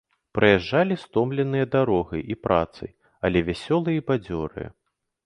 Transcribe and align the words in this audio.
Прыязджалі 0.37 0.95
стомленыя 1.01 1.65
дарогай 1.75 2.21
і 2.37 2.37
працай, 2.45 2.91
але 3.29 3.45
вясёлыя 3.51 3.97
і 4.05 4.05
бадзёрыя. 4.09 4.69